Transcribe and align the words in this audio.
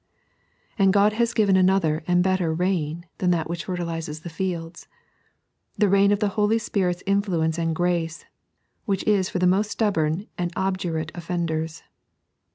And 0.79 0.91
God 0.91 1.13
has 1.13 1.31
given 1.31 1.55
another 1.55 2.03
and 2.07 2.23
better 2.23 2.55
Jiain 2.55 3.03
than 3.19 3.29
that 3.29 3.47
which 3.47 3.65
fertilizes 3.65 4.21
the 4.21 4.31
fields— 4.31 4.87
the 5.77 5.89
rain 5.89 6.11
of 6.11 6.17
the 6.19 6.29
Holy 6.29 6.57
Spirit's 6.57 7.03
influence 7.05 7.59
and 7.59 7.75
grs^e, 7.75 8.25
which 8.85 9.03
is 9.03 9.29
for 9.29 9.37
the 9.37 9.45
most 9.45 9.69
stubborn 9.69 10.25
and 10.39 10.51
obdurate 10.55 11.11
offenders. 11.13 11.83